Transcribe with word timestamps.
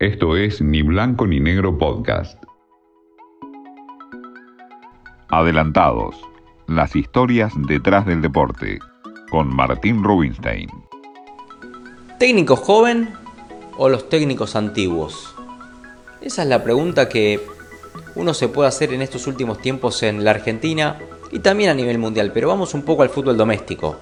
Esto 0.00 0.34
es 0.34 0.62
Ni 0.62 0.80
Blanco 0.80 1.26
ni 1.26 1.40
Negro 1.40 1.76
Podcast. 1.76 2.42
Adelantados. 5.28 6.16
Las 6.66 6.96
historias 6.96 7.52
detrás 7.68 8.06
del 8.06 8.22
deporte. 8.22 8.78
Con 9.30 9.54
Martín 9.54 10.02
Rubinstein. 10.02 10.70
¿Técnico 12.18 12.56
joven 12.56 13.10
o 13.76 13.90
los 13.90 14.08
técnicos 14.08 14.56
antiguos? 14.56 15.34
Esa 16.22 16.44
es 16.44 16.48
la 16.48 16.64
pregunta 16.64 17.10
que 17.10 17.38
uno 18.14 18.32
se 18.32 18.48
puede 18.48 18.70
hacer 18.70 18.94
en 18.94 19.02
estos 19.02 19.26
últimos 19.26 19.58
tiempos 19.58 20.02
en 20.02 20.24
la 20.24 20.30
Argentina 20.30 20.98
y 21.30 21.40
también 21.40 21.68
a 21.68 21.74
nivel 21.74 21.98
mundial, 21.98 22.30
pero 22.32 22.48
vamos 22.48 22.72
un 22.72 22.86
poco 22.86 23.02
al 23.02 23.10
fútbol 23.10 23.36
doméstico. 23.36 24.00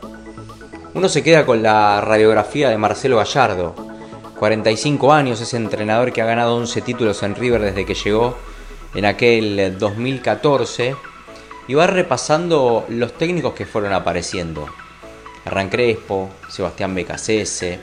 Uno 0.95 1.09
se 1.09 1.25
queda 1.25 1.45
con 1.45 1.61
la 1.61 2.01
radiografía 2.01 2.71
de 2.71 2.79
Marcelo 2.79 3.17
Gallardo, 3.17 3.88
45 4.39 5.13
años, 5.13 5.41
es 5.41 5.53
entrenador 5.55 6.13
que 6.13 6.23
ha 6.23 6.27
ganado 6.27 6.57
11 6.57 6.83
títulos 6.83 7.23
en 7.23 7.35
River 7.35 7.61
desde 7.61 7.85
que 7.85 7.95
llegó 7.95 8.39
en 8.95 9.05
aquel 9.05 9.77
2014 9.79 10.95
y 11.67 11.75
va 11.75 11.87
repasando 11.87 12.87
los 12.89 13.13
técnicos 13.15 13.55
que 13.55 13.67
fueron 13.67 13.93
apareciendo. 13.93 14.67
Hernán 15.45 15.69
Crespo, 15.69 16.31
Sebastián 16.49 16.95
Becasese, 16.95 17.81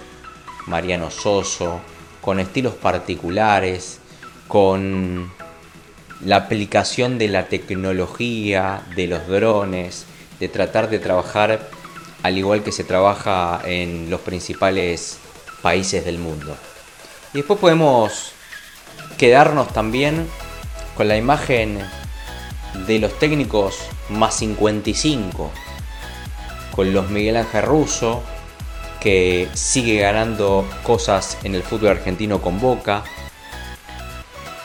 Mariano 0.68 1.12
Soso, 1.12 1.82
con 2.22 2.40
estilos 2.40 2.74
particulares, 2.74 4.00
con 4.48 5.32
la 6.22 6.38
aplicación 6.38 7.18
de 7.18 7.28
la 7.28 7.48
tecnología, 7.48 8.84
de 8.96 9.08
los 9.08 9.28
drones, 9.28 10.06
de 10.40 10.48
tratar 10.48 10.90
de 10.90 11.00
trabajar 11.00 11.70
al 12.24 12.38
igual 12.38 12.64
que 12.64 12.72
se 12.72 12.84
trabaja 12.84 13.62
en 13.66 14.10
los 14.10 14.22
principales 14.22 15.20
países 15.66 16.06
del 16.06 16.20
mundo. 16.20 16.56
Y 17.34 17.38
después 17.38 17.60
podemos 17.60 18.34
quedarnos 19.18 19.74
también 19.74 20.28
con 20.96 21.08
la 21.08 21.18
imagen 21.18 21.80
de 22.86 23.00
los 23.00 23.18
técnicos 23.18 23.80
más 24.10 24.36
55, 24.36 25.50
con 26.76 26.94
los 26.94 27.10
Miguel 27.10 27.38
Ángel 27.38 27.64
Russo, 27.64 28.22
que 29.00 29.50
sigue 29.56 29.98
ganando 30.02 30.70
cosas 30.84 31.40
en 31.44 31.56
el 31.56 31.64
fútbol 31.64 31.98
argentino 31.98 32.44
con 32.44 32.60
Boca, 32.60 33.04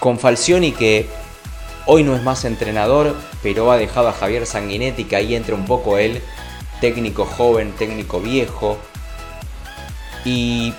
con 0.00 0.18
Falcioni 0.18 0.72
que 0.72 1.08
hoy 1.86 2.04
no 2.04 2.14
es 2.14 2.22
más 2.22 2.44
entrenador, 2.44 3.16
pero 3.42 3.72
ha 3.72 3.78
dejado 3.78 4.10
a 4.10 4.12
Javier 4.12 4.44
Sanguinetti 4.44 5.04
que 5.04 5.16
ahí 5.16 5.34
entra 5.34 5.54
un 5.54 5.64
poco 5.64 5.96
él, 5.96 6.20
técnico 6.82 7.24
joven, 7.24 7.72
técnico 7.72 8.20
viejo, 8.20 8.76
y 10.24 10.74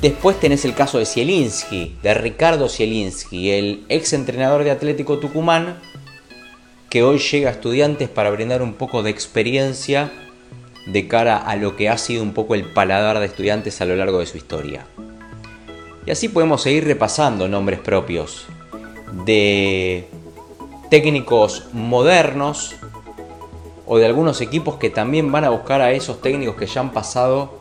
Después 0.00 0.38
tenés 0.38 0.64
el 0.64 0.74
caso 0.74 0.98
de 0.98 1.06
Zielinski, 1.06 1.96
de 2.02 2.14
Ricardo 2.14 2.68
Zielinski, 2.68 3.50
el 3.50 3.84
ex 3.88 4.12
entrenador 4.12 4.62
de 4.62 4.70
Atlético 4.70 5.18
Tucumán, 5.18 5.80
que 6.88 7.02
hoy 7.02 7.18
llega 7.18 7.50
a 7.50 7.52
estudiantes 7.52 8.08
para 8.08 8.30
brindar 8.30 8.62
un 8.62 8.74
poco 8.74 9.02
de 9.02 9.10
experiencia 9.10 10.12
de 10.86 11.08
cara 11.08 11.36
a 11.36 11.56
lo 11.56 11.76
que 11.76 11.88
ha 11.88 11.98
sido 11.98 12.22
un 12.22 12.32
poco 12.32 12.54
el 12.54 12.64
paladar 12.64 13.18
de 13.18 13.26
estudiantes 13.26 13.80
a 13.80 13.84
lo 13.84 13.96
largo 13.96 14.20
de 14.20 14.26
su 14.26 14.36
historia. 14.36 14.86
Y 16.06 16.10
así 16.10 16.28
podemos 16.28 16.62
seguir 16.62 16.84
repasando 16.84 17.48
nombres 17.48 17.80
propios 17.80 18.46
de 19.26 20.08
técnicos 20.90 21.66
modernos 21.72 22.76
o 23.84 23.98
de 23.98 24.06
algunos 24.06 24.40
equipos 24.40 24.76
que 24.76 24.90
también 24.90 25.30
van 25.32 25.44
a 25.44 25.50
buscar 25.50 25.80
a 25.80 25.92
esos 25.92 26.20
técnicos 26.20 26.56
que 26.56 26.66
ya 26.66 26.80
han 26.80 26.92
pasado 26.92 27.58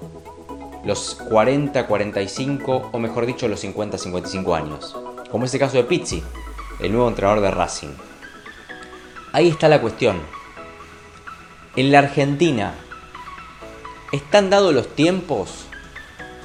los 0.87 1.15
40, 1.15 1.85
45 1.85 2.89
o 2.93 2.99
mejor 2.99 3.25
dicho 3.25 3.49
los 3.49 3.59
50, 3.59 3.97
55 3.97 4.55
años. 4.55 4.95
Como 5.29 5.43
es 5.43 5.53
el 5.53 5.59
caso 5.59 5.75
de 5.75 5.83
Pizzi, 5.83 6.23
el 6.79 6.93
nuevo 6.93 7.09
entrenador 7.09 7.41
de 7.41 7.51
Racing. 7.51 7.89
Ahí 9.33 9.49
está 9.49 9.67
la 9.67 9.81
cuestión. 9.81 10.21
En 11.75 11.91
la 11.91 11.99
Argentina, 11.99 12.73
¿están 14.13 14.49
dados 14.49 14.73
los 14.73 14.87
tiempos 14.95 15.65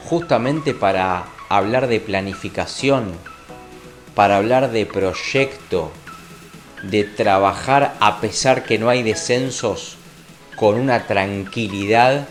justamente 0.06 0.74
para 0.74 1.26
hablar 1.48 1.86
de 1.86 2.00
planificación, 2.00 3.12
para 4.16 4.38
hablar 4.38 4.72
de 4.72 4.86
proyecto, 4.86 5.92
de 6.82 7.04
trabajar 7.04 7.94
a 8.00 8.20
pesar 8.20 8.64
que 8.64 8.76
no 8.76 8.88
hay 8.88 9.04
descensos 9.04 9.96
con 10.56 10.80
una 10.80 11.06
tranquilidad 11.06 12.26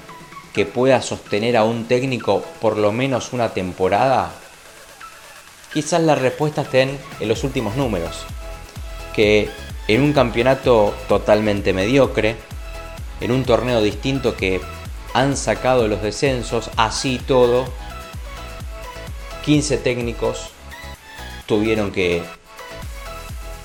que 0.53 0.66
pueda 0.66 1.01
sostener 1.01 1.57
a 1.57 1.63
un 1.63 1.85
técnico 1.85 2.44
por 2.59 2.78
lo 2.78 2.91
menos 2.91 3.34
una 3.34 3.50
temporada? 3.50 4.31
Quizás 5.73 6.01
la 6.01 6.16
respuesta 6.16 6.63
estén 6.63 7.00
en 7.19 7.28
los 7.28 7.44
últimos 7.44 7.75
números, 7.75 8.25
que 9.13 9.50
en 9.88 10.01
un 10.01 10.13
campeonato 10.13 10.94
totalmente 11.07 11.73
mediocre, 11.73 12.35
en 13.22 13.31
un 13.31 13.45
torneo 13.45 13.81
distinto 13.81 14.35
que 14.35 14.62
han 15.13 15.38
sacado 15.38 15.88
los 15.88 16.01
descensos, 16.01 16.69
así 16.78 17.19
todo, 17.19 17.66
15 19.45 19.78
técnicos 19.78 20.50
tuvieron 21.45 21.91
que 21.91 22.23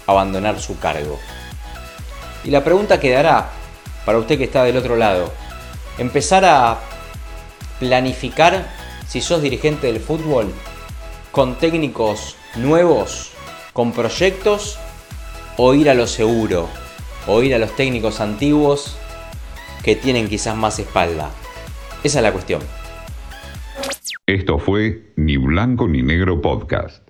abandonar 0.07 0.61
su 0.61 0.79
cargo. 0.79 1.19
Y 2.45 2.51
la 2.51 2.63
pregunta 2.63 3.01
quedará 3.01 3.51
para 4.05 4.19
usted 4.19 4.39
que 4.39 4.45
está 4.45 4.63
del 4.63 4.77
otro 4.77 4.97
lado, 4.97 5.33
empezar 5.99 6.45
a 6.45 6.81
planificar, 7.79 8.69
si 9.07 9.21
sos 9.21 9.43
dirigente 9.43 9.87
del 9.87 10.01
fútbol, 10.01 10.53
con 11.31 11.57
técnicos 11.57 12.37
nuevos, 12.57 13.33
con 13.73 13.93
proyectos, 13.93 14.79
o 15.57 15.75
ir 15.75 15.91
a 15.91 15.95
lo 15.95 16.07
seguro, 16.07 16.69
o 17.27 17.43
ir 17.43 17.55
a 17.55 17.59
los 17.59 17.75
técnicos 17.77 18.21
antiguos 18.21 18.97
que 19.83 19.97
tienen 19.97 20.29
quizás 20.29 20.57
más 20.57 20.79
espalda. 20.79 21.31
Esa 22.03 22.19
es 22.19 22.23
la 22.23 22.33
cuestión. 22.33 22.63
Esto 24.27 24.59
fue 24.59 25.13
Ni 25.17 25.37
Blanco 25.37 25.87
ni 25.87 26.03
Negro 26.03 26.41
Podcast. 26.41 27.06